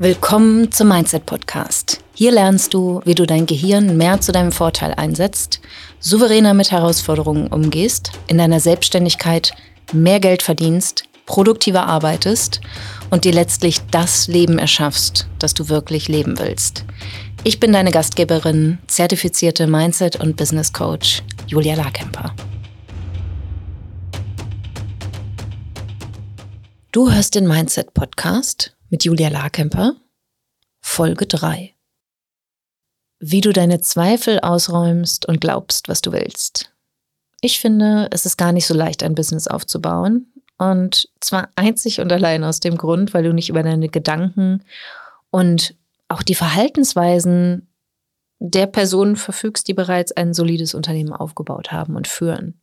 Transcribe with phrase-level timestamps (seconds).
[0.00, 1.98] Willkommen zum Mindset Podcast.
[2.14, 5.60] Hier lernst du, wie du dein Gehirn mehr zu deinem Vorteil einsetzt,
[5.98, 9.50] souveräner mit Herausforderungen umgehst, in deiner Selbstständigkeit
[9.92, 12.60] mehr Geld verdienst, produktiver arbeitest
[13.10, 16.84] und dir letztlich das Leben erschaffst, das du wirklich leben willst.
[17.42, 22.36] Ich bin deine Gastgeberin, zertifizierte Mindset- und Business Coach Julia Larkemper.
[26.92, 29.96] Du hörst den Mindset Podcast mit Julia Larkemper,
[30.80, 31.74] Folge 3.
[33.20, 36.72] Wie du deine Zweifel ausräumst und glaubst, was du willst.
[37.40, 40.32] Ich finde, es ist gar nicht so leicht, ein Business aufzubauen.
[40.56, 44.64] Und zwar einzig und allein aus dem Grund, weil du nicht über deine Gedanken
[45.30, 45.76] und
[46.08, 47.68] auch die Verhaltensweisen
[48.40, 52.60] der Personen verfügst, die bereits ein solides Unternehmen aufgebaut haben und führen.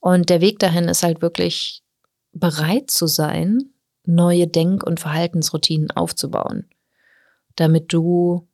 [0.00, 1.82] Und der Weg dahin ist halt wirklich
[2.32, 3.72] bereit zu sein,
[4.08, 6.66] neue Denk- und Verhaltensroutinen aufzubauen,
[7.56, 8.48] damit du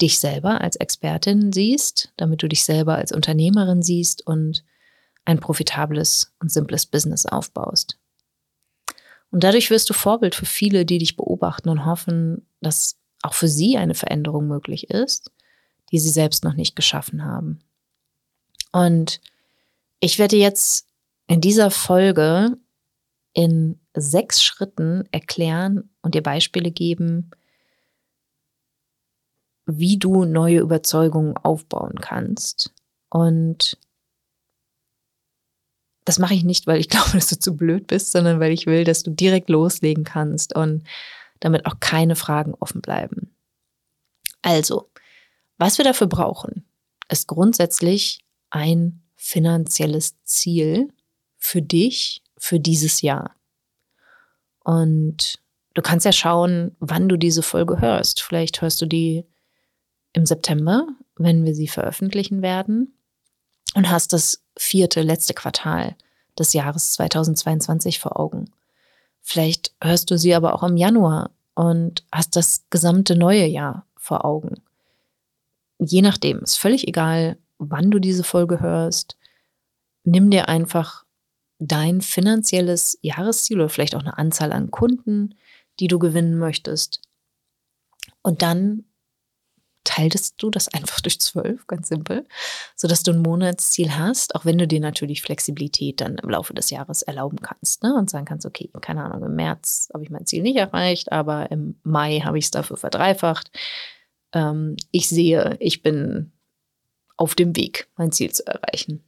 [0.00, 4.64] dich selber als Expertin siehst, damit du dich selber als Unternehmerin siehst und
[5.24, 7.98] ein profitables und simples Business aufbaust.
[9.30, 13.48] Und dadurch wirst du Vorbild für viele, die dich beobachten und hoffen, dass auch für
[13.48, 15.32] sie eine Veränderung möglich ist,
[15.90, 17.58] die sie selbst noch nicht geschaffen haben.
[18.70, 19.20] Und
[19.98, 20.86] ich werde jetzt
[21.26, 22.56] in dieser Folge
[23.36, 27.30] in sechs Schritten erklären und dir Beispiele geben,
[29.66, 32.72] wie du neue Überzeugungen aufbauen kannst.
[33.10, 33.76] Und
[36.06, 38.64] das mache ich nicht, weil ich glaube, dass du zu blöd bist, sondern weil ich
[38.64, 40.84] will, dass du direkt loslegen kannst und
[41.40, 43.36] damit auch keine Fragen offen bleiben.
[44.40, 44.88] Also,
[45.58, 46.64] was wir dafür brauchen,
[47.10, 50.88] ist grundsätzlich ein finanzielles Ziel
[51.36, 53.34] für dich für dieses Jahr.
[54.64, 55.38] Und
[55.74, 58.22] du kannst ja schauen, wann du diese Folge hörst.
[58.22, 59.26] Vielleicht hörst du die
[60.12, 62.98] im September, wenn wir sie veröffentlichen werden
[63.74, 65.96] und hast das vierte, letzte Quartal
[66.38, 68.50] des Jahres 2022 vor Augen.
[69.22, 74.24] Vielleicht hörst du sie aber auch im Januar und hast das gesamte neue Jahr vor
[74.24, 74.62] Augen.
[75.78, 79.16] Je nachdem, ist völlig egal, wann du diese Folge hörst.
[80.04, 81.05] Nimm dir einfach
[81.58, 85.34] dein finanzielles Jahresziel oder vielleicht auch eine Anzahl an Kunden,
[85.80, 87.00] die du gewinnen möchtest.
[88.22, 88.84] Und dann
[89.86, 92.26] teiltest du das einfach durch zwölf, ganz simpel,
[92.74, 96.70] sodass du ein Monatsziel hast, auch wenn du dir natürlich Flexibilität dann im Laufe des
[96.70, 97.94] Jahres erlauben kannst ne?
[97.94, 101.50] und sagen kannst, okay, keine Ahnung, im März habe ich mein Ziel nicht erreicht, aber
[101.50, 103.50] im Mai habe ich es dafür verdreifacht.
[104.32, 106.32] Ähm, ich sehe, ich bin
[107.16, 109.05] auf dem Weg, mein Ziel zu erreichen.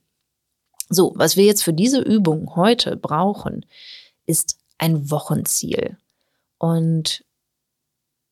[0.88, 3.66] So, was wir jetzt für diese Übung heute brauchen,
[4.26, 5.99] ist ein Wochenziel.
[6.59, 7.25] Und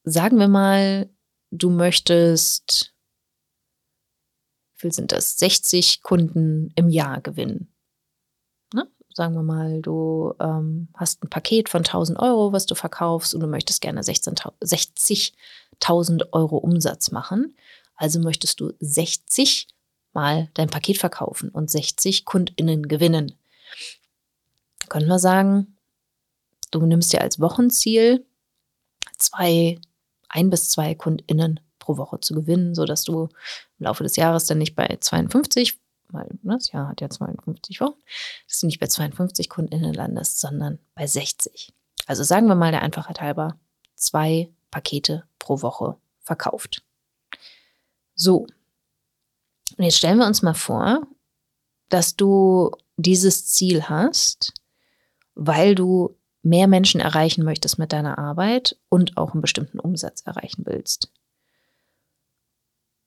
[0.05, 1.11] sagen wir mal,
[1.50, 2.94] du möchtest,
[4.75, 7.72] wie viel sind das, 60 Kunden im Jahr gewinnen.
[8.73, 8.91] Ne?
[9.15, 13.41] Sagen wir mal, du ähm, hast ein Paket von 1000 Euro, was du verkaufst und
[13.41, 17.55] du möchtest gerne 60.000 Euro Umsatz machen.
[17.97, 19.69] Also möchtest du 60
[20.16, 23.37] mal dein Paket verkaufen und 60 KundInnen gewinnen.
[24.88, 25.77] Können wir sagen,
[26.71, 28.25] du nimmst dir als Wochenziel
[29.19, 29.78] zwei,
[30.28, 33.28] ein bis zwei KundInnen pro Woche zu gewinnen, sodass du
[33.78, 35.78] im Laufe des Jahres dann nicht bei 52,
[36.09, 38.00] weil ne, das Jahr hat ja 52 Wochen,
[38.49, 41.72] dass du nicht bei 52 KundInnen landest, sondern bei 60.
[42.06, 43.59] Also sagen wir mal der Einfachheit halber,
[43.94, 46.82] zwei Pakete pro Woche verkauft.
[48.15, 48.47] So,
[49.76, 51.06] und jetzt stellen wir uns mal vor,
[51.88, 54.54] dass du dieses Ziel hast,
[55.34, 60.64] weil du mehr Menschen erreichen möchtest mit deiner Arbeit und auch einen bestimmten Umsatz erreichen
[60.64, 61.12] willst.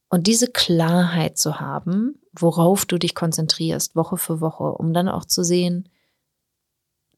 [0.10, 5.26] Und diese Klarheit zu haben, worauf du dich konzentrierst, Woche für Woche, um dann auch
[5.26, 5.90] zu sehen,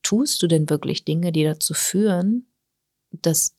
[0.04, 2.48] tust du denn wirklich Dinge, die dazu führen,
[3.12, 3.56] dass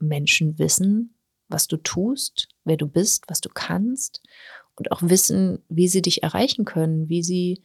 [0.00, 1.14] Menschen wissen,
[1.48, 4.22] was du tust, wer du bist, was du kannst
[4.78, 7.62] und auch wissen, wie sie dich erreichen können, wie sie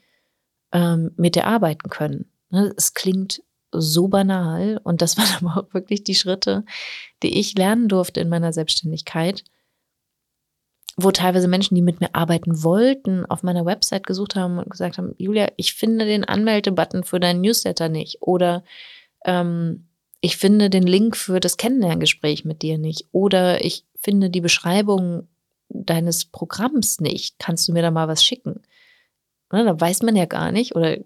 [0.71, 2.31] ähm, mit dir arbeiten können.
[2.50, 6.65] Ne, es klingt so banal und das waren aber auch wirklich die Schritte,
[7.21, 9.44] die ich lernen durfte in meiner Selbstständigkeit,
[10.95, 14.98] wo teilweise Menschen, die mit mir arbeiten wollten, auf meiner Website gesucht haben und gesagt
[14.98, 18.63] haben, Julia, ich finde den Anmeldebutton für deinen Newsletter nicht oder
[19.25, 19.88] ähm,
[20.21, 25.27] ich finde den Link für das Kennenlerngespräch mit dir nicht oder ich finde die Beschreibung
[25.73, 27.39] deines Programms nicht.
[27.39, 28.61] Kannst du mir da mal was schicken?
[29.51, 30.75] Ne, da weiß man ja gar nicht.
[30.75, 30.97] Oder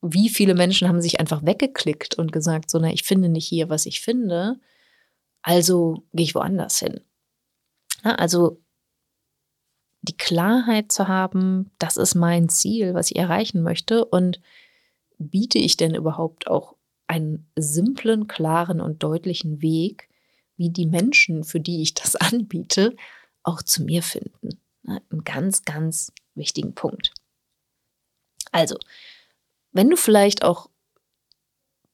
[0.00, 3.68] wie viele Menschen haben sich einfach weggeklickt und gesagt, so, na, ich finde nicht hier,
[3.68, 4.60] was ich finde.
[5.42, 7.00] Also gehe ich woanders hin.
[8.04, 8.60] Ja, also
[10.02, 14.40] die Klarheit zu haben, das ist mein Ziel, was ich erreichen möchte und
[15.18, 16.76] biete ich denn überhaupt auch
[17.08, 20.08] einen simplen, klaren und deutlichen Weg,
[20.56, 22.94] wie die Menschen, für die ich das anbiete,
[23.48, 24.60] auch zu mir finden.
[24.86, 27.12] Ein ganz, ganz wichtigen Punkt.
[28.52, 28.78] Also,
[29.72, 30.68] wenn du vielleicht auch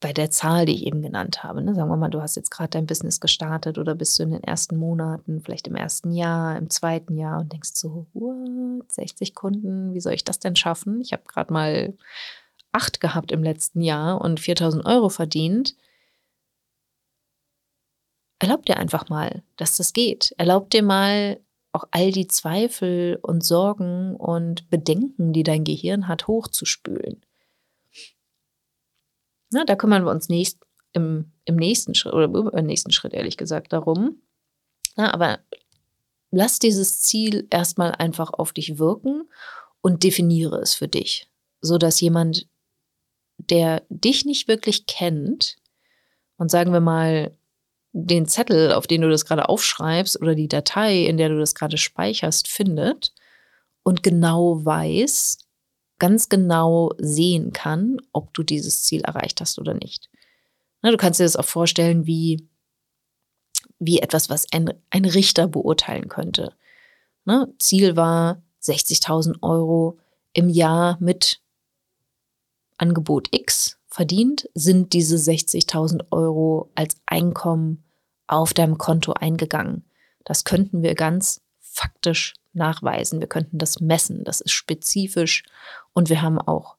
[0.00, 2.50] bei der Zahl, die ich eben genannt habe, ne, sagen wir mal, du hast jetzt
[2.50, 6.58] gerade dein Business gestartet oder bist du in den ersten Monaten, vielleicht im ersten Jahr,
[6.58, 11.00] im zweiten Jahr und denkst so, what, 60 Kunden, wie soll ich das denn schaffen?
[11.00, 11.94] Ich habe gerade mal
[12.72, 15.74] acht gehabt im letzten Jahr und 4000 Euro verdient.
[18.38, 20.34] Erlaub dir einfach mal, dass das geht.
[20.38, 21.40] Erlaub dir mal,
[21.74, 27.20] auch all die Zweifel und Sorgen und Bedenken, die dein Gehirn hat, hochzuspülen.
[29.50, 30.58] Na, da kümmern wir uns nächst,
[30.92, 34.22] im, im nächsten Schritt oder im nächsten Schritt ehrlich gesagt darum.
[34.96, 35.40] Na, aber
[36.30, 39.28] lass dieses Ziel erstmal einfach auf dich wirken
[39.80, 41.28] und definiere es für dich,
[41.60, 42.46] sodass jemand,
[43.38, 45.56] der dich nicht wirklich kennt
[46.36, 47.36] und sagen wir mal
[47.96, 51.54] den Zettel, auf den du das gerade aufschreibst oder die Datei, in der du das
[51.54, 53.14] gerade speicherst, findet
[53.84, 55.38] und genau weiß,
[56.00, 60.10] ganz genau sehen kann, ob du dieses Ziel erreicht hast oder nicht.
[60.82, 62.48] Du kannst dir das auch vorstellen wie,
[63.78, 66.52] wie etwas, was ein, ein Richter beurteilen könnte.
[67.24, 67.54] Ne?
[67.60, 69.98] Ziel war 60.000 Euro
[70.32, 71.40] im Jahr mit
[72.76, 77.83] Angebot X verdient, sind diese 60.000 Euro als Einkommen
[78.26, 79.84] auf deinem Konto eingegangen.
[80.24, 83.20] Das könnten wir ganz faktisch nachweisen.
[83.20, 84.24] Wir könnten das messen.
[84.24, 85.44] Das ist spezifisch
[85.92, 86.76] und wir haben auch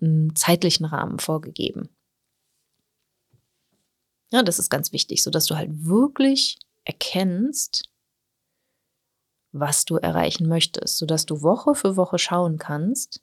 [0.00, 1.88] einen zeitlichen Rahmen vorgegeben.
[4.30, 7.88] Ja, das ist ganz wichtig, sodass du halt wirklich erkennst,
[9.52, 13.22] was du erreichen möchtest, sodass du Woche für Woche schauen kannst,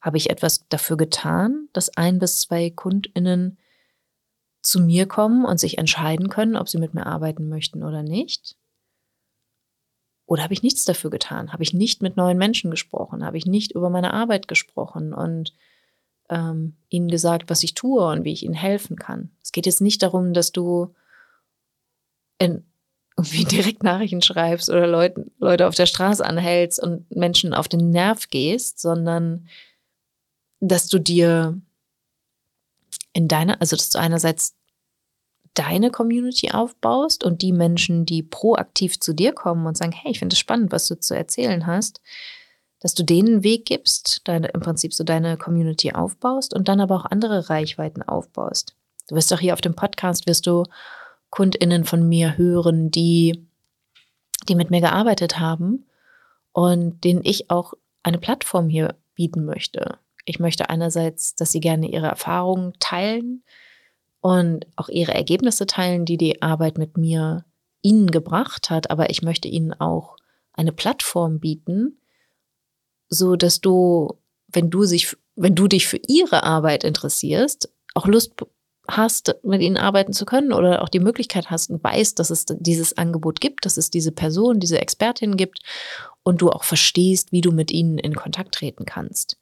[0.00, 3.58] habe ich etwas dafür getan, dass ein bis zwei KundInnen
[4.64, 8.56] zu mir kommen und sich entscheiden können, ob sie mit mir arbeiten möchten oder nicht?
[10.26, 11.52] Oder habe ich nichts dafür getan?
[11.52, 13.24] Habe ich nicht mit neuen Menschen gesprochen?
[13.24, 15.52] Habe ich nicht über meine Arbeit gesprochen und
[16.30, 19.30] ähm, ihnen gesagt, was ich tue und wie ich ihnen helfen kann?
[19.42, 20.94] Es geht jetzt nicht darum, dass du
[22.38, 22.64] in,
[23.18, 27.90] irgendwie direkt Nachrichten schreibst oder Leute, Leute auf der Straße anhältst und Menschen auf den
[27.90, 29.46] Nerv gehst, sondern
[30.60, 31.60] dass du dir
[33.14, 34.54] in deiner, also dass du einerseits
[35.54, 40.18] deine Community aufbaust und die Menschen, die proaktiv zu dir kommen und sagen, hey, ich
[40.18, 42.00] finde es spannend, was du zu erzählen hast,
[42.80, 46.80] dass du denen einen Weg gibst, deine, im Prinzip so deine Community aufbaust und dann
[46.80, 48.76] aber auch andere Reichweiten aufbaust.
[49.08, 50.64] Du wirst auch hier auf dem Podcast, wirst du
[51.30, 53.48] KundInnen von mir hören, die,
[54.48, 55.86] die mit mir gearbeitet haben
[56.52, 59.98] und denen ich auch eine Plattform hier bieten möchte.
[60.24, 63.44] Ich möchte einerseits, dass sie gerne ihre Erfahrungen teilen
[64.20, 67.44] und auch ihre Ergebnisse teilen, die die Arbeit mit mir
[67.82, 70.16] ihnen gebracht hat, aber ich möchte ihnen auch
[70.54, 71.98] eine Plattform bieten,
[73.08, 74.18] so dass du,
[74.48, 78.34] wenn du sich, wenn du dich für ihre Arbeit interessierst, auch Lust
[78.88, 82.46] hast, mit ihnen arbeiten zu können oder auch die Möglichkeit hast und weißt, dass es
[82.48, 85.60] dieses Angebot gibt, dass es diese Person, diese Expertin gibt
[86.22, 89.38] und du auch verstehst, wie du mit ihnen in Kontakt treten kannst.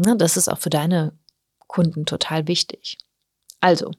[0.00, 1.12] Na, das ist auch für deine
[1.66, 2.98] Kunden total wichtig.
[3.58, 3.90] Also,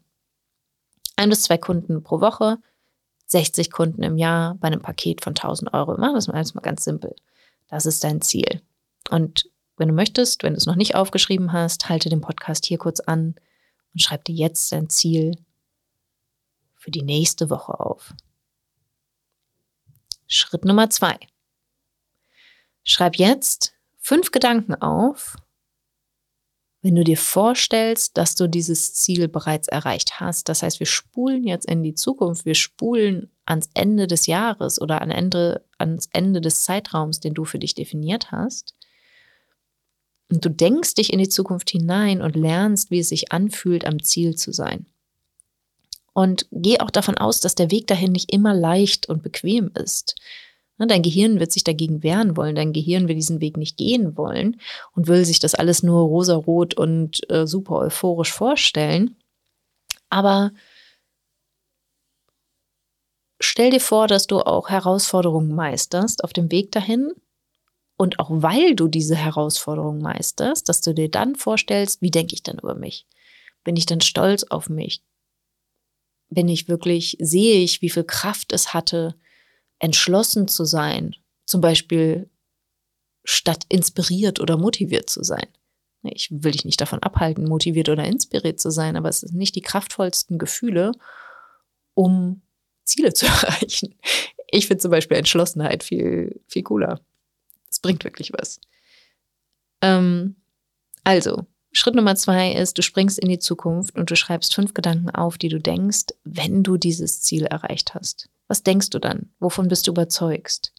[1.17, 2.57] ein bis zwei Kunden pro Woche,
[3.25, 5.97] 60 Kunden im Jahr bei einem Paket von 1000 Euro.
[5.97, 7.13] Machen wir das mal, mal ganz simpel.
[7.67, 8.61] Das ist dein Ziel.
[9.09, 12.77] Und wenn du möchtest, wenn du es noch nicht aufgeschrieben hast, halte den Podcast hier
[12.77, 13.35] kurz an
[13.93, 15.33] und schreib dir jetzt dein Ziel
[16.75, 18.13] für die nächste Woche auf.
[20.27, 21.19] Schritt Nummer zwei.
[22.85, 25.35] Schreib jetzt fünf Gedanken auf,
[26.81, 31.43] wenn du dir vorstellst, dass du dieses Ziel bereits erreicht hast, das heißt, wir spulen
[31.43, 36.39] jetzt in die Zukunft, wir spulen ans Ende des Jahres oder an Ende, ans Ende
[36.39, 38.75] des Zeitraums, den du für dich definiert hast,
[40.31, 44.01] und du denkst dich in die Zukunft hinein und lernst, wie es sich anfühlt, am
[44.01, 44.85] Ziel zu sein.
[46.13, 50.15] Und geh auch davon aus, dass der Weg dahin nicht immer leicht und bequem ist.
[50.79, 54.17] Ne, dein Gehirn wird sich dagegen wehren wollen, dein Gehirn will diesen Weg nicht gehen
[54.17, 54.59] wollen
[54.93, 59.17] und will sich das alles nur rosarot und äh, super euphorisch vorstellen.
[60.09, 60.51] Aber
[63.39, 67.11] stell dir vor, dass du auch Herausforderungen meisterst auf dem Weg dahin
[67.97, 72.41] und auch weil du diese Herausforderungen meisterst, dass du dir dann vorstellst, wie denke ich
[72.41, 73.05] dann über mich?
[73.63, 75.03] Bin ich dann stolz auf mich?
[76.29, 79.15] bin ich wirklich, sehe ich, wie viel Kraft es hatte,
[79.79, 82.29] entschlossen zu sein, zum Beispiel
[83.23, 85.47] statt inspiriert oder motiviert zu sein.
[86.03, 89.55] Ich will dich nicht davon abhalten, motiviert oder inspiriert zu sein, aber es sind nicht
[89.55, 90.93] die kraftvollsten Gefühle,
[91.93, 92.41] um
[92.85, 93.95] Ziele zu erreichen.
[94.51, 97.01] Ich finde zum Beispiel Entschlossenheit viel, viel cooler.
[97.69, 98.59] Es bringt wirklich was.
[99.81, 100.35] Ähm,
[101.03, 105.09] also, Schritt Nummer zwei ist, du springst in die Zukunft und du schreibst fünf Gedanken
[105.11, 108.29] auf, die du denkst, wenn du dieses Ziel erreicht hast.
[108.47, 109.29] Was denkst du dann?
[109.39, 110.73] Wovon bist du überzeugt?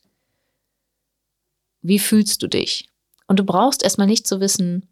[1.83, 2.89] Wie fühlst du dich?
[3.29, 4.89] Und du brauchst erstmal nicht zu wissen,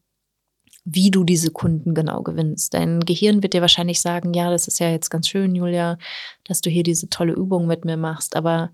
[0.85, 2.73] wie du diese Kunden genau gewinnst.
[2.73, 5.99] Dein Gehirn wird dir wahrscheinlich sagen, ja, das ist ja jetzt ganz schön, Julia,
[6.45, 8.71] dass du hier diese tolle Übung mit mir machst, aber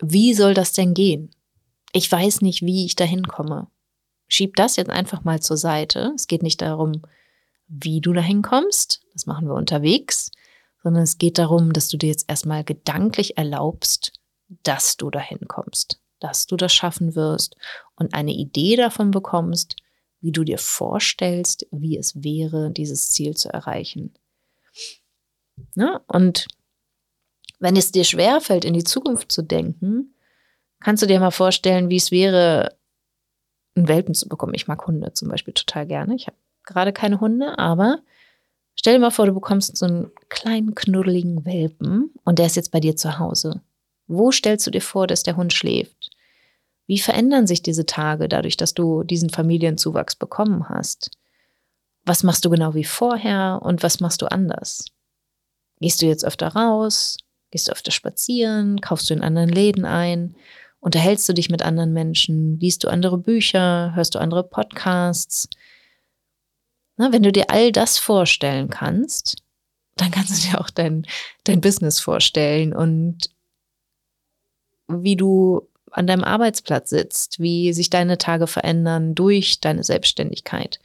[0.00, 1.30] wie soll das denn gehen?
[1.92, 3.68] Ich weiß nicht, wie ich dahin komme.
[4.32, 6.14] Schieb das jetzt einfach mal zur Seite.
[6.14, 7.02] Es geht nicht darum,
[7.68, 10.30] wie du dahin kommst, das machen wir unterwegs,
[10.82, 14.14] sondern es geht darum, dass du dir jetzt erstmal gedanklich erlaubst,
[14.62, 17.56] dass du dahin kommst, dass du das schaffen wirst
[17.96, 19.76] und eine Idee davon bekommst,
[20.22, 24.14] wie du dir vorstellst, wie es wäre, dieses Ziel zu erreichen.
[25.74, 26.48] Ja, und
[27.58, 30.14] wenn es dir schwerfällt, in die Zukunft zu denken,
[30.80, 32.78] kannst du dir mal vorstellen, wie es wäre,
[33.74, 34.54] einen Welpen zu bekommen.
[34.54, 36.14] Ich mag Hunde zum Beispiel total gerne.
[36.14, 38.00] Ich habe gerade keine Hunde, aber
[38.74, 42.70] stell dir mal vor, du bekommst so einen kleinen, knuddeligen Welpen und der ist jetzt
[42.70, 43.62] bei dir zu Hause.
[44.06, 46.10] Wo stellst du dir vor, dass der Hund schläft?
[46.86, 51.10] Wie verändern sich diese Tage dadurch, dass du diesen Familienzuwachs bekommen hast?
[52.04, 54.86] Was machst du genau wie vorher und was machst du anders?
[55.80, 57.16] Gehst du jetzt öfter raus?
[57.50, 58.80] Gehst du öfter spazieren?
[58.80, 60.34] Kaufst du in anderen Läden ein?
[60.82, 62.58] Unterhältst du dich mit anderen Menschen?
[62.58, 63.92] Liest du andere Bücher?
[63.94, 65.48] Hörst du andere Podcasts?
[66.96, 69.36] Na, wenn du dir all das vorstellen kannst,
[69.96, 71.06] dann kannst du dir auch dein,
[71.44, 73.30] dein Business vorstellen und
[74.88, 80.80] wie du an deinem Arbeitsplatz sitzt, wie sich deine Tage verändern durch deine Selbstständigkeit,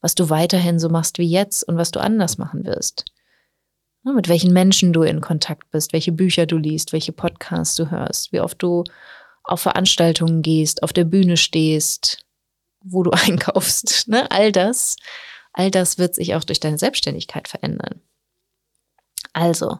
[0.00, 3.04] was du weiterhin so machst wie jetzt und was du anders machen wirst.
[4.02, 8.32] Mit welchen Menschen du in Kontakt bist, welche Bücher du liest, welche Podcasts du hörst,
[8.32, 8.84] wie oft du
[9.44, 12.24] auf Veranstaltungen gehst, auf der Bühne stehst,
[12.80, 14.08] wo du einkaufst.
[14.08, 14.30] Ne?
[14.30, 14.96] All das,
[15.52, 18.00] all das wird sich auch durch deine Selbstständigkeit verändern.
[19.32, 19.78] Also,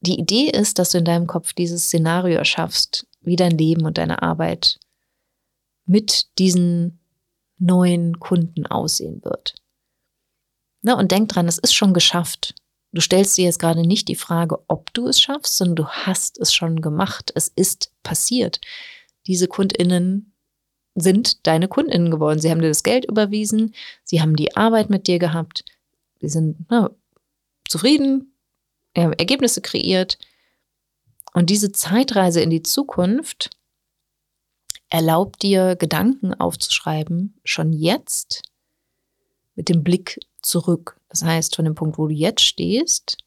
[0.00, 3.98] die Idee ist, dass du in deinem Kopf dieses Szenario erschaffst, wie dein Leben und
[3.98, 4.80] deine Arbeit
[5.84, 7.00] mit diesen
[7.58, 9.54] neuen Kunden aussehen wird.
[10.82, 12.56] Na, und denk dran, es ist schon geschafft.
[12.92, 16.38] Du stellst dir jetzt gerade nicht die Frage, ob du es schaffst, sondern du hast
[16.38, 17.32] es schon gemacht.
[17.34, 18.60] Es ist passiert.
[19.26, 20.32] Diese KundInnen
[20.94, 22.38] sind deine KundInnen geworden.
[22.38, 25.64] Sie haben dir das Geld überwiesen, sie haben die Arbeit mit dir gehabt,
[26.20, 26.90] sie sind na,
[27.66, 28.34] zufrieden,
[28.94, 30.18] äh, Ergebnisse kreiert.
[31.32, 33.50] Und diese Zeitreise in die Zukunft
[34.90, 38.42] erlaubt dir, Gedanken aufzuschreiben, schon jetzt
[39.54, 41.00] mit dem Blick zurück.
[41.08, 43.18] Das heißt, von dem Punkt, wo du jetzt stehst,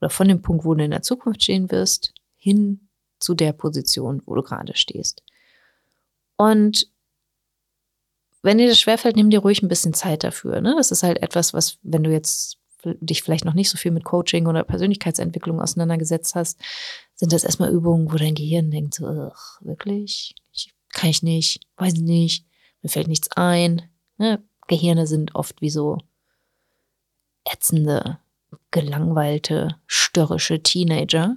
[0.00, 2.88] oder von dem Punkt, wo du in der Zukunft stehen wirst, hin
[3.18, 5.22] zu der Position, wo du gerade stehst.
[6.36, 6.90] Und
[8.42, 10.60] wenn dir das schwerfällt, nimm dir ruhig ein bisschen Zeit dafür.
[10.60, 10.74] Ne?
[10.76, 12.58] Das ist halt etwas, was, wenn du jetzt
[13.00, 16.60] dich vielleicht noch nicht so viel mit Coaching oder Persönlichkeitsentwicklung auseinandergesetzt hast,
[17.14, 20.34] sind das erstmal Übungen, wo dein Gehirn denkt, so, wirklich?
[20.52, 22.46] Ich, kann ich nicht, weiß nicht,
[22.82, 23.82] mir fällt nichts ein.
[24.18, 24.42] Ne?
[24.68, 25.98] Gehirne sind oft wie so
[27.50, 28.18] ätzende,
[28.70, 31.36] gelangweilte, störrische Teenager.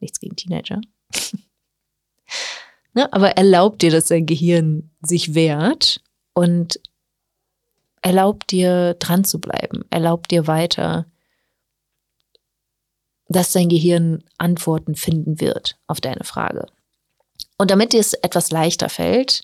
[0.00, 0.80] Nichts gegen Teenager.
[2.94, 3.12] ne?
[3.12, 6.02] Aber erlaubt dir, dass dein Gehirn sich wehrt
[6.34, 6.80] und
[8.02, 11.06] erlaubt dir dran zu bleiben, erlaubt dir weiter,
[13.28, 16.66] dass dein Gehirn Antworten finden wird auf deine Frage.
[17.58, 19.42] Und damit dir es etwas leichter fällt,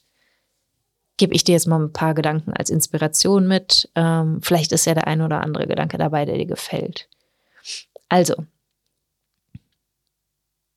[1.18, 3.90] gebe ich dir jetzt mal ein paar Gedanken als Inspiration mit.
[3.94, 7.08] Ähm, vielleicht ist ja der ein oder andere Gedanke dabei, der dir gefällt.
[8.08, 8.46] Also,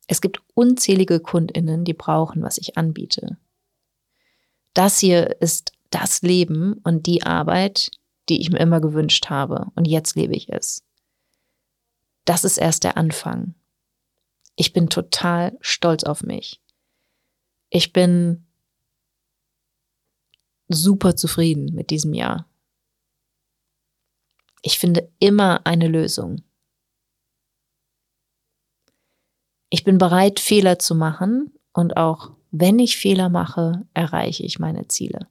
[0.06, 3.38] es gibt unzählige Kundinnen, die brauchen, was ich anbiete.
[4.74, 7.90] Das hier ist das Leben und die Arbeit,
[8.28, 9.68] die ich mir immer gewünscht habe.
[9.74, 10.84] Und jetzt lebe ich es.
[12.24, 13.54] Das ist erst der Anfang.
[14.56, 16.60] Ich bin total stolz auf mich.
[17.70, 18.46] Ich bin
[20.72, 22.48] super zufrieden mit diesem Jahr.
[24.62, 26.42] Ich finde immer eine Lösung.
[29.70, 34.86] Ich bin bereit, Fehler zu machen und auch wenn ich Fehler mache, erreiche ich meine
[34.86, 35.28] Ziele.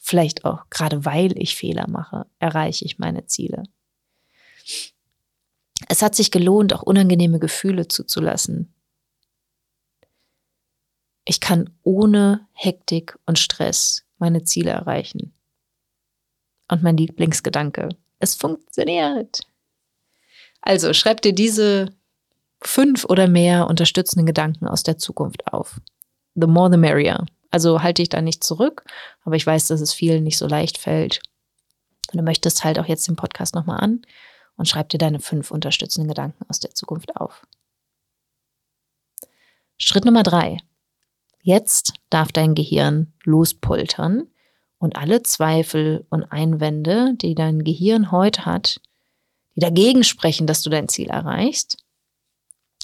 [0.00, 3.62] Vielleicht auch gerade weil ich Fehler mache, erreiche ich meine Ziele.
[5.88, 8.74] Es hat sich gelohnt, auch unangenehme Gefühle zuzulassen.
[11.24, 15.32] Ich kann ohne Hektik und Stress meine Ziele erreichen.
[16.70, 19.46] Und mein Lieblingsgedanke, es funktioniert.
[20.60, 21.94] Also schreib dir diese
[22.60, 25.80] fünf oder mehr unterstützenden Gedanken aus der Zukunft auf.
[26.34, 27.24] The more the merrier.
[27.50, 28.84] Also halte dich da nicht zurück,
[29.24, 31.22] aber ich weiß, dass es vielen nicht so leicht fällt.
[32.12, 34.02] Und du möchtest halt auch jetzt den Podcast nochmal an
[34.56, 37.46] und schreib dir deine fünf unterstützenden Gedanken aus der Zukunft auf.
[39.78, 40.58] Schritt Nummer drei.
[41.48, 44.28] Jetzt darf dein Gehirn lospultern
[44.76, 48.82] und alle Zweifel und Einwände, die dein Gehirn heute hat,
[49.56, 51.78] die dagegen sprechen, dass du dein Ziel erreichst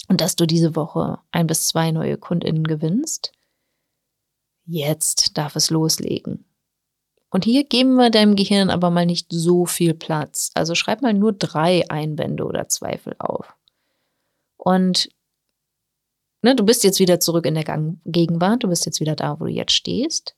[0.07, 3.33] und dass du diese Woche ein bis zwei neue Kundinnen gewinnst,
[4.65, 6.45] jetzt darf es loslegen.
[7.29, 10.49] Und hier geben wir deinem Gehirn aber mal nicht so viel Platz.
[10.55, 13.55] Also schreib mal nur drei Einwände oder Zweifel auf.
[14.57, 15.09] Und
[16.45, 17.65] ne, du bist jetzt wieder zurück in der
[18.05, 20.37] Gegenwart, du bist jetzt wieder da, wo du jetzt stehst.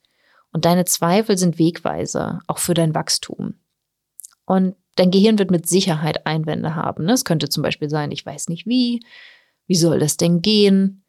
[0.53, 3.55] Und deine Zweifel sind Wegweiser, auch für dein Wachstum.
[4.45, 7.03] Und dein Gehirn wird mit Sicherheit Einwände haben.
[7.03, 7.11] Ne?
[7.11, 9.05] Es könnte zum Beispiel sein, ich weiß nicht wie,
[9.67, 11.03] wie soll das denn gehen?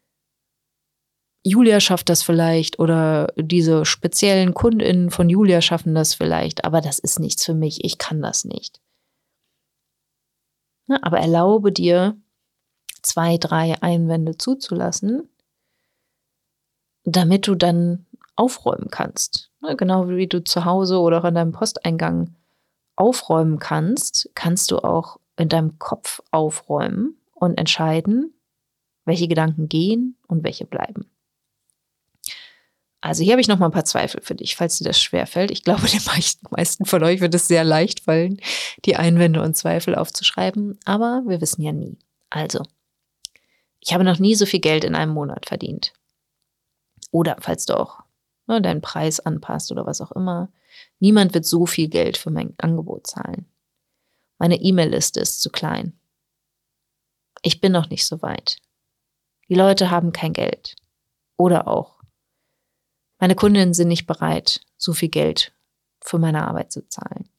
[1.43, 6.99] Julia schafft das vielleicht oder diese speziellen Kundinnen von Julia schaffen das vielleicht, aber das
[6.99, 8.81] ist nichts für mich, ich kann das nicht.
[10.87, 12.17] Na, aber erlaube dir,
[13.01, 15.29] zwei, drei Einwände zuzulassen,
[17.03, 19.51] damit du dann aufräumen kannst.
[19.61, 22.35] Na, genau wie du zu Hause oder auch an deinem Posteingang
[22.95, 28.33] aufräumen kannst, kannst du auch in deinem Kopf aufräumen und entscheiden,
[29.05, 31.09] welche Gedanken gehen und welche bleiben.
[33.01, 35.51] Also hier habe ich noch mal ein paar Zweifel für dich, falls dir das schwerfällt.
[35.51, 36.01] Ich glaube, den
[36.51, 38.39] meisten von euch wird es sehr leicht fallen,
[38.85, 41.97] die Einwände und Zweifel aufzuschreiben, aber wir wissen ja nie.
[42.29, 42.63] Also,
[43.79, 45.93] ich habe noch nie so viel Geld in einem Monat verdient.
[47.11, 48.03] Oder falls du auch
[48.49, 50.51] ne, deinen Preis anpasst oder was auch immer.
[50.99, 53.45] Niemand wird so viel Geld für mein Angebot zahlen.
[54.39, 55.97] Meine E-Mail-Liste ist zu klein.
[57.41, 58.57] Ich bin noch nicht so weit.
[59.47, 60.75] Die Leute haben kein Geld.
[61.37, 61.99] Oder auch
[63.19, 65.53] meine Kundinnen sind nicht bereit, so viel Geld
[66.01, 67.29] für meine Arbeit zu zahlen.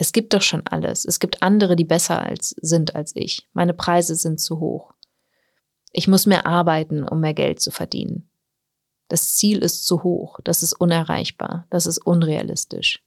[0.00, 1.04] Es gibt doch schon alles.
[1.04, 3.48] Es gibt andere, die besser als, sind als ich.
[3.52, 4.94] Meine Preise sind zu hoch.
[5.92, 8.30] Ich muss mehr arbeiten, um mehr Geld zu verdienen.
[9.08, 10.38] Das Ziel ist zu hoch.
[10.44, 11.66] Das ist unerreichbar.
[11.70, 13.02] Das ist unrealistisch.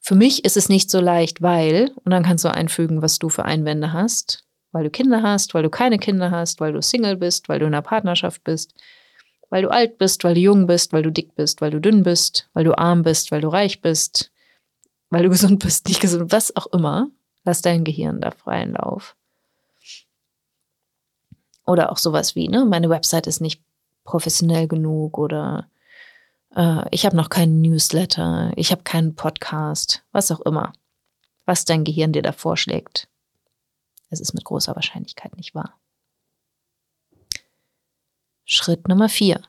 [0.00, 3.28] Für mich ist es nicht so leicht, weil, und dann kannst du einfügen, was du
[3.28, 7.16] für Einwände hast, weil du Kinder hast, weil du keine Kinder hast, weil du Single
[7.16, 8.74] bist, weil du in einer Partnerschaft bist,
[9.50, 12.04] weil du alt bist, weil du jung bist, weil du dick bist, weil du dünn
[12.04, 14.30] bist, weil du arm bist, weil du reich bist,
[15.10, 17.08] weil du gesund bist, nicht gesund, was auch immer.
[17.44, 19.16] Lass dein Gehirn da freien Lauf.
[21.64, 23.62] Oder auch sowas wie, ne, meine Website ist nicht
[24.04, 25.68] professionell genug oder
[26.54, 30.72] äh, ich habe noch keinen Newsletter, ich habe keinen Podcast, was auch immer.
[31.44, 33.08] Was dein Gehirn dir da vorschlägt.
[34.10, 35.78] Es ist mit großer Wahrscheinlichkeit nicht wahr.
[38.44, 39.42] Schritt Nummer vier.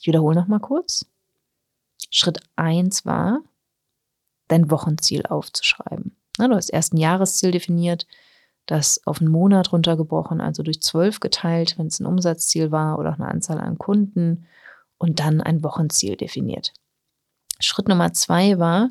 [0.00, 1.06] Ich wiederhole noch mal kurz.
[2.10, 3.40] Schritt eins war,
[4.48, 6.16] dein Wochenziel aufzuschreiben.
[6.38, 8.06] Na, du hast erst ein Jahresziel definiert,
[8.66, 13.10] das auf einen Monat runtergebrochen, also durch zwölf geteilt, wenn es ein Umsatzziel war oder
[13.10, 14.46] auch eine Anzahl an Kunden
[14.98, 16.72] und dann ein Wochenziel definiert.
[17.60, 18.90] Schritt Nummer zwei war,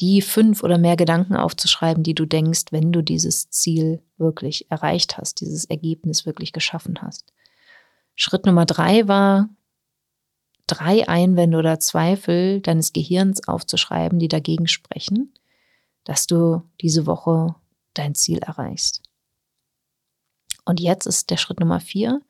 [0.00, 5.16] die fünf oder mehr Gedanken aufzuschreiben, die du denkst, wenn du dieses Ziel wirklich erreicht
[5.18, 7.32] hast, dieses Ergebnis wirklich geschaffen hast.
[8.16, 9.48] Schritt Nummer drei war,
[10.66, 15.32] drei Einwände oder Zweifel deines Gehirns aufzuschreiben, die dagegen sprechen,
[16.04, 17.54] dass du diese Woche
[17.94, 19.02] dein Ziel erreichst.
[20.64, 22.22] Und jetzt ist der Schritt Nummer vier,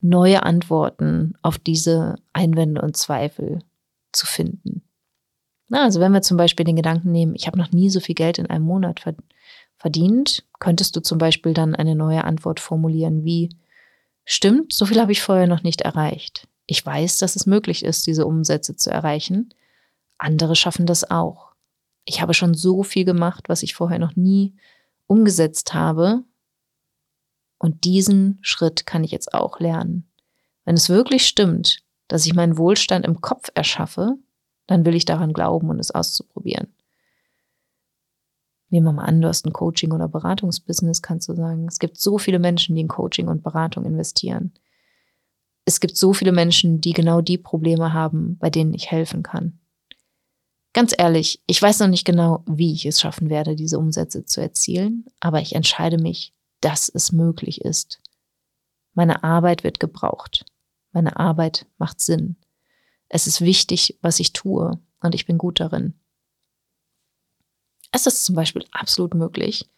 [0.00, 3.60] neue Antworten auf diese Einwände und Zweifel
[4.10, 4.82] zu finden.
[5.68, 8.14] Na, also wenn wir zum Beispiel den Gedanken nehmen, ich habe noch nie so viel
[8.14, 9.02] Geld in einem Monat
[9.78, 13.50] verdient, könntest du zum Beispiel dann eine neue Antwort formulieren wie,
[14.24, 16.46] Stimmt, so viel habe ich vorher noch nicht erreicht.
[16.72, 19.52] Ich weiß, dass es möglich ist, diese Umsätze zu erreichen.
[20.16, 21.52] Andere schaffen das auch.
[22.06, 24.54] Ich habe schon so viel gemacht, was ich vorher noch nie
[25.06, 26.24] umgesetzt habe.
[27.58, 30.10] Und diesen Schritt kann ich jetzt auch lernen.
[30.64, 34.16] Wenn es wirklich stimmt, dass ich meinen Wohlstand im Kopf erschaffe,
[34.66, 36.74] dann will ich daran glauben und es auszuprobieren.
[38.70, 41.68] Nehmen wir mal an, du hast ein Coaching- oder Beratungsbusiness, kannst du sagen.
[41.68, 44.54] Es gibt so viele Menschen, die in Coaching und Beratung investieren.
[45.64, 49.58] Es gibt so viele Menschen, die genau die Probleme haben, bei denen ich helfen kann.
[50.72, 54.40] Ganz ehrlich, ich weiß noch nicht genau, wie ich es schaffen werde, diese Umsätze zu
[54.40, 58.00] erzielen, aber ich entscheide mich, dass es möglich ist.
[58.94, 60.44] Meine Arbeit wird gebraucht.
[60.92, 62.36] Meine Arbeit macht Sinn.
[63.08, 65.94] Es ist wichtig, was ich tue und ich bin gut darin.
[67.90, 69.68] Es ist zum Beispiel absolut möglich,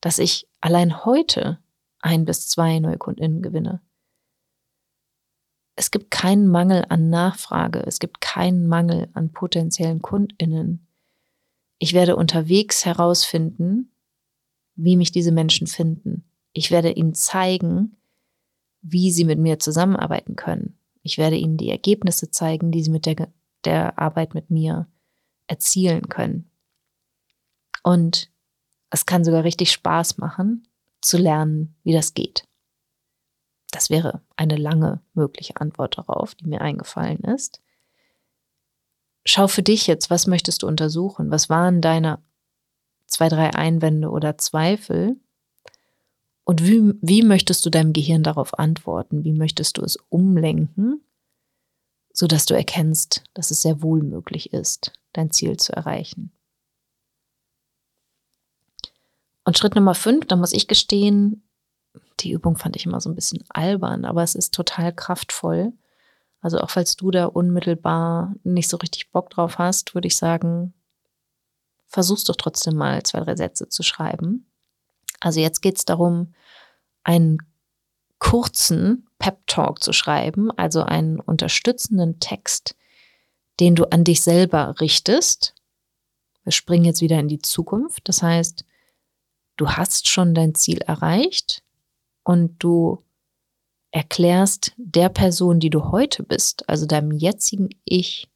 [0.00, 1.58] dass ich allein heute
[2.00, 3.80] ein bis zwei neue Kundinnen gewinne.
[5.76, 10.86] Es gibt keinen Mangel an Nachfrage, es gibt keinen Mangel an potenziellen Kundinnen.
[11.78, 13.92] Ich werde unterwegs herausfinden,
[14.74, 16.24] wie mich diese Menschen finden.
[16.54, 17.96] Ich werde ihnen zeigen,
[18.80, 20.78] wie sie mit mir zusammenarbeiten können.
[21.02, 23.28] Ich werde ihnen die Ergebnisse zeigen, die sie mit der,
[23.64, 24.88] der Arbeit mit mir
[25.46, 26.50] erzielen können.
[27.82, 28.30] Und
[28.90, 30.66] es kann sogar richtig Spaß machen,
[31.02, 32.48] zu lernen, wie das geht.
[33.76, 37.60] Das wäre eine lange mögliche Antwort darauf, die mir eingefallen ist.
[39.26, 41.30] Schau für dich jetzt, was möchtest du untersuchen?
[41.30, 42.22] Was waren deine
[43.06, 45.20] zwei, drei Einwände oder Zweifel?
[46.44, 49.24] Und wie, wie möchtest du deinem Gehirn darauf antworten?
[49.24, 51.04] Wie möchtest du es umlenken,
[52.14, 56.32] sodass du erkennst, dass es sehr wohl möglich ist, dein Ziel zu erreichen?
[59.44, 61.45] Und Schritt Nummer fünf, da muss ich gestehen,
[62.20, 65.72] die Übung fand ich immer so ein bisschen albern, aber es ist total kraftvoll.
[66.40, 70.74] Also auch falls du da unmittelbar nicht so richtig Bock drauf hast, würde ich sagen,
[71.86, 74.50] versuch's doch trotzdem mal zwei, drei Sätze zu schreiben.
[75.20, 76.34] Also jetzt geht es darum,
[77.04, 77.38] einen
[78.18, 82.76] kurzen Pep-Talk zu schreiben, also einen unterstützenden Text,
[83.60, 85.54] den du an dich selber richtest.
[86.44, 88.08] Wir springen jetzt wieder in die Zukunft.
[88.08, 88.64] Das heißt,
[89.56, 91.62] du hast schon dein Ziel erreicht
[92.26, 93.04] und du
[93.92, 98.28] erklärst der Person, die du heute bist, also deinem jetzigen Ich,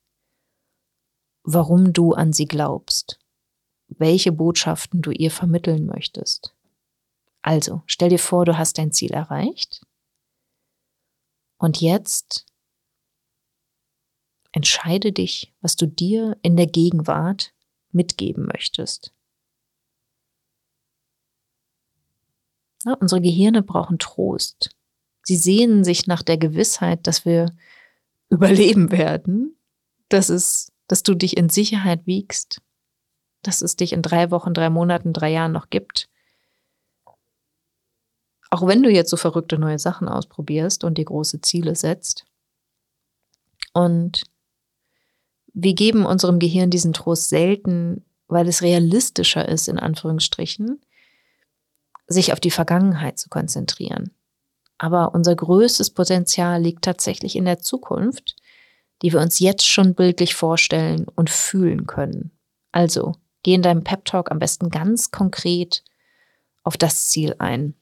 [1.43, 3.19] warum du an sie glaubst,
[3.89, 6.55] welche Botschaften du ihr vermitteln möchtest.
[7.43, 9.85] Also, stell dir vor, du hast dein Ziel erreicht
[11.59, 12.47] und jetzt
[14.53, 17.53] entscheide dich, was du dir in der Gegenwart
[17.91, 19.13] mitgeben möchtest.
[22.85, 24.71] Ja, unsere Gehirne brauchen Trost.
[25.23, 27.55] Sie sehnen sich nach der Gewissheit, dass wir
[28.31, 29.57] überleben werden,
[30.09, 32.61] dass es, dass du dich in Sicherheit wiegst,
[33.43, 36.09] dass es dich in drei Wochen, drei Monaten, drei Jahren noch gibt.
[38.51, 42.25] Auch wenn du jetzt so verrückte neue Sachen ausprobierst und dir große Ziele setzt.
[43.73, 44.25] Und
[45.53, 50.81] wir geben unserem Gehirn diesen Trost selten, weil es realistischer ist, in Anführungsstrichen,
[52.11, 54.11] sich auf die Vergangenheit zu konzentrieren.
[54.79, 58.37] Aber unser größtes Potenzial liegt tatsächlich in der Zukunft,
[59.03, 62.33] die wir uns jetzt schon bildlich vorstellen und fühlen können.
[62.73, 65.85] Also geh in deinem Pep Talk am besten ganz konkret
[66.63, 67.75] auf das Ziel ein,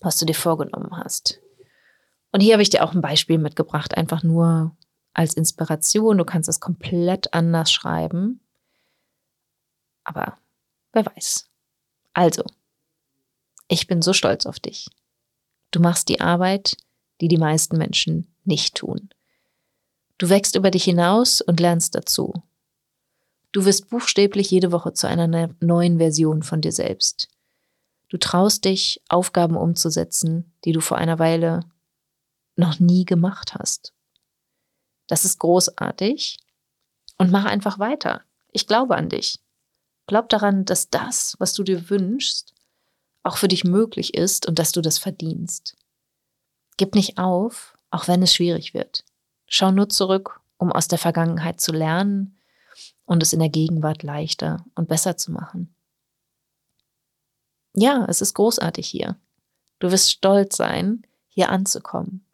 [0.00, 1.40] was du dir vorgenommen hast.
[2.30, 4.74] Und hier habe ich dir auch ein Beispiel mitgebracht, einfach nur
[5.14, 6.18] als Inspiration.
[6.18, 8.40] Du kannst es komplett anders schreiben.
[10.04, 10.38] Aber
[10.92, 11.48] wer weiß.
[12.14, 12.44] Also,
[13.72, 14.90] ich bin so stolz auf dich.
[15.70, 16.76] Du machst die Arbeit,
[17.22, 19.08] die die meisten Menschen nicht tun.
[20.18, 22.42] Du wächst über dich hinaus und lernst dazu.
[23.50, 27.28] Du wirst buchstäblich jede Woche zu einer ne-, neuen Version von dir selbst.
[28.10, 31.60] Du traust dich, Aufgaben umzusetzen, die du vor einer Weile
[32.56, 33.94] noch nie gemacht hast.
[35.06, 36.38] Das ist großartig
[37.16, 38.20] und mach einfach weiter.
[38.50, 39.40] Ich glaube an dich.
[40.06, 42.52] Glaub daran, dass das, was du dir wünschst,
[43.22, 45.76] auch für dich möglich ist und dass du das verdienst.
[46.76, 49.04] Gib nicht auf, auch wenn es schwierig wird.
[49.46, 52.38] Schau nur zurück, um aus der Vergangenheit zu lernen
[53.04, 55.74] und es in der Gegenwart leichter und besser zu machen.
[57.74, 59.16] Ja, es ist großartig hier.
[59.78, 62.26] Du wirst stolz sein, hier anzukommen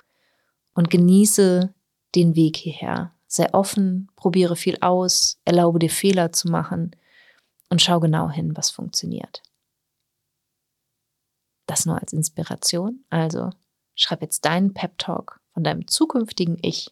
[0.75, 1.73] und genieße
[2.15, 3.13] den Weg hierher.
[3.27, 6.97] Sei offen, probiere viel aus, erlaube dir Fehler zu machen
[7.69, 9.43] und schau genau hin, was funktioniert.
[11.69, 13.05] Das nur als Inspiration.
[13.11, 13.51] Also
[13.95, 16.91] schreib jetzt deinen Pep Talk von deinem zukünftigen Ich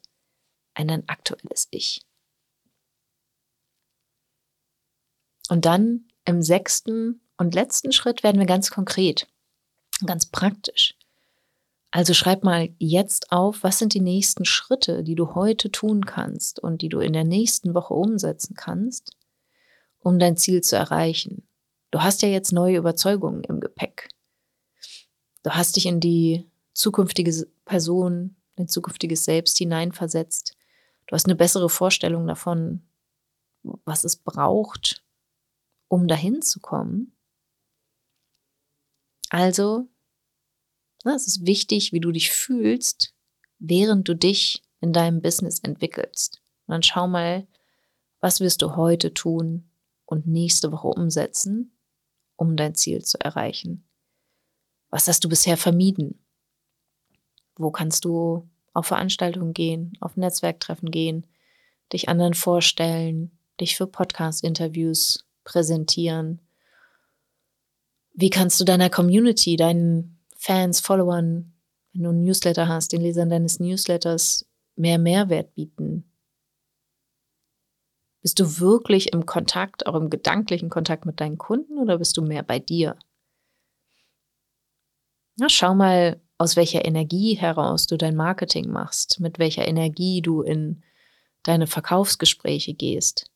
[0.78, 2.02] in ein aktuelles Ich.
[5.48, 9.26] Und dann im sechsten und letzten Schritt werden wir ganz konkret,
[10.04, 10.94] ganz praktisch.
[11.90, 16.58] Also schreib mal jetzt auf, was sind die nächsten Schritte, die du heute tun kannst
[16.60, 19.16] und die du in der nächsten Woche umsetzen kannst,
[20.00, 21.48] um dein Ziel zu erreichen.
[21.92, 24.10] Du hast ja jetzt neue Überzeugungen im Gepäck.
[25.46, 30.56] Du hast dich in die zukünftige Person, dein zukünftiges Selbst hineinversetzt.
[31.06, 32.82] Du hast eine bessere Vorstellung davon,
[33.62, 35.04] was es braucht,
[35.87, 37.16] um dahin zu kommen.
[39.30, 39.87] Also,
[41.04, 43.14] es ist wichtig, wie du dich fühlst,
[43.61, 46.42] während du dich in deinem Business entwickelst.
[46.66, 47.46] Und dann schau mal,
[48.18, 49.70] was wirst du heute tun
[50.06, 51.78] und nächste Woche umsetzen,
[52.35, 53.86] um dein Ziel zu erreichen.
[54.90, 56.18] Was hast du bisher vermieden?
[57.57, 61.27] Wo kannst du auf Veranstaltungen gehen, auf Netzwerktreffen gehen,
[61.92, 66.40] dich anderen vorstellen, dich für Podcast-Interviews präsentieren?
[68.12, 71.55] Wie kannst du deiner Community, deinen Fans, Followern,
[71.92, 74.46] wenn du ein Newsletter hast, den Lesern deines Newsletters
[74.77, 76.11] mehr Mehrwert bieten?
[78.22, 82.22] Bist du wirklich im Kontakt, auch im gedanklichen Kontakt mit deinen Kunden oder bist du
[82.22, 82.96] mehr bei dir?
[85.37, 90.42] Na, schau mal, aus welcher Energie heraus du dein Marketing machst, mit welcher Energie du
[90.42, 90.83] in
[91.42, 93.31] deine Verkaufsgespräche gehst.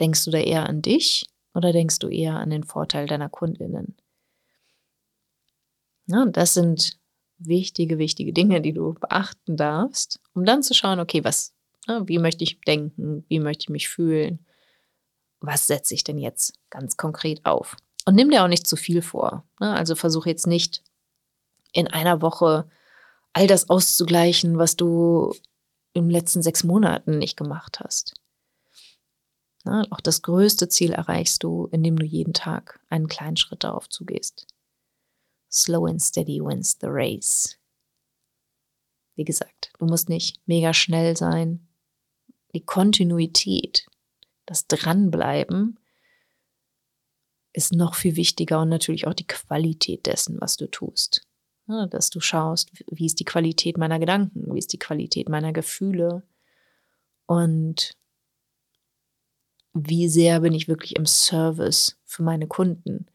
[0.00, 3.96] Denkst du da eher an dich oder denkst du eher an den Vorteil deiner Kundinnen?
[6.06, 6.98] Ja, das sind
[7.38, 11.54] wichtige, wichtige Dinge, die du beachten darfst, um dann zu schauen, okay, was,
[11.86, 14.44] ne, wie möchte ich denken, wie möchte ich mich fühlen,
[15.40, 17.76] was setze ich denn jetzt ganz konkret auf?
[18.06, 19.44] Und nimm dir auch nicht zu viel vor.
[19.60, 19.72] Ne?
[19.72, 20.82] Also versuch jetzt nicht
[21.74, 22.70] in einer Woche
[23.34, 25.34] all das auszugleichen, was du
[25.94, 28.14] den letzten sechs Monaten nicht gemacht hast.
[29.64, 33.88] Na, auch das größte Ziel erreichst du, indem du jeden Tag einen kleinen Schritt darauf
[33.88, 34.46] zugehst.
[35.50, 37.58] Slow and steady wins the race.
[39.16, 41.68] Wie gesagt, du musst nicht mega schnell sein.
[42.54, 43.86] Die Kontinuität,
[44.46, 45.78] das Dranbleiben
[47.52, 51.26] ist noch viel wichtiger und natürlich auch die Qualität dessen, was du tust.
[51.66, 55.52] Ja, dass du schaust, wie ist die Qualität meiner Gedanken, wie ist die Qualität meiner
[55.52, 56.22] Gefühle
[57.26, 57.96] und
[59.72, 63.06] wie sehr bin ich wirklich im Service für meine Kunden.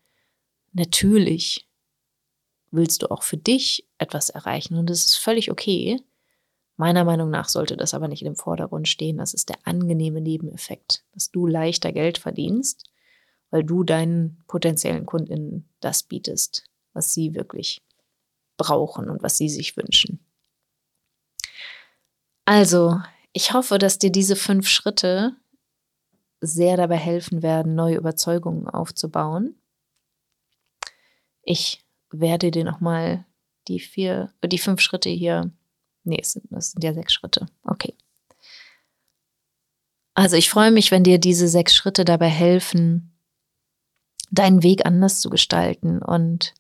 [0.73, 1.67] Natürlich
[2.71, 5.99] willst du auch für dich etwas erreichen und das ist völlig okay.
[6.75, 9.17] Meiner Meinung nach sollte das aber nicht im Vordergrund stehen.
[9.17, 12.89] Das ist der angenehme Nebeneffekt, dass du leichter Geld verdienst,
[13.51, 17.81] weil du deinen potenziellen Kundinnen das bietest, was sie wirklich
[18.59, 20.19] brauchen und was sie sich wünschen.
[22.45, 22.99] Also,
[23.33, 25.35] ich hoffe, dass dir diese fünf Schritte
[26.41, 29.55] sehr dabei helfen werden, neue Überzeugungen aufzubauen.
[31.43, 33.25] Ich werde dir nochmal
[33.67, 35.51] die vier, die fünf Schritte hier,
[36.03, 37.47] nee, es sind, das sind ja sechs Schritte.
[37.63, 37.93] Okay.
[40.13, 43.13] Also ich freue mich, wenn dir diese sechs Schritte dabei helfen,
[44.31, 46.53] deinen Weg anders zu gestalten und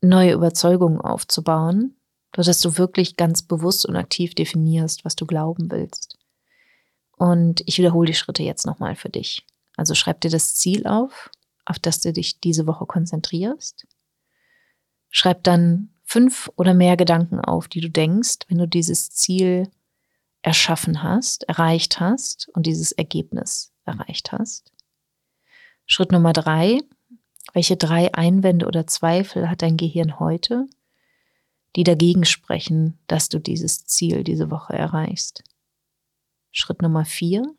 [0.00, 1.96] neue Überzeugungen aufzubauen,
[2.34, 6.18] sodass du wirklich ganz bewusst und aktiv definierst, was du glauben willst.
[7.16, 9.44] Und ich wiederhole die Schritte jetzt nochmal für dich.
[9.76, 11.30] Also schreib dir das Ziel auf,
[11.64, 13.86] auf das du dich diese Woche konzentrierst.
[15.10, 19.70] Schreib dann fünf oder mehr Gedanken auf, die du denkst, wenn du dieses Ziel
[20.42, 24.72] erschaffen hast, erreicht hast und dieses Ergebnis erreicht hast.
[25.86, 26.80] Schritt Nummer drei,
[27.52, 30.66] welche drei Einwände oder Zweifel hat dein Gehirn heute,
[31.76, 35.42] die dagegen sprechen, dass du dieses Ziel diese Woche erreichst?
[36.50, 37.54] Schritt Nummer vier.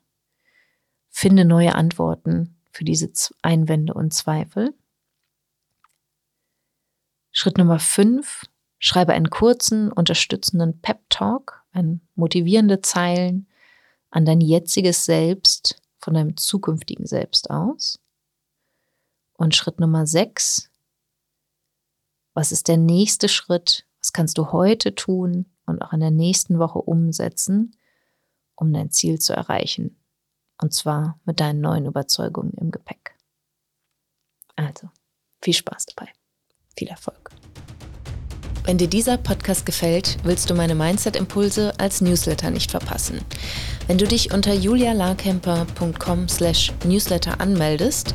[1.08, 3.10] Finde neue Antworten für diese
[3.42, 4.74] Einwände und Zweifel.
[7.32, 8.44] Schritt Nummer fünf.
[8.78, 13.46] Schreibe einen kurzen, unterstützenden Pep-Talk, ein motivierende Zeilen
[14.10, 18.00] an dein jetziges Selbst von deinem zukünftigen Selbst aus.
[19.40, 20.68] Und Schritt Nummer sechs,
[22.34, 23.86] was ist der nächste Schritt?
[24.02, 27.74] Was kannst du heute tun und auch in der nächsten Woche umsetzen,
[28.54, 29.96] um dein Ziel zu erreichen?
[30.60, 33.16] Und zwar mit deinen neuen Überzeugungen im Gepäck.
[34.56, 34.90] Also,
[35.40, 36.12] viel Spaß dabei.
[36.76, 37.30] Viel Erfolg.
[38.64, 43.22] Wenn dir dieser Podcast gefällt, willst du meine Mindset-Impulse als Newsletter nicht verpassen.
[43.86, 48.14] Wenn du dich unter julialarkemper.com slash newsletter anmeldest,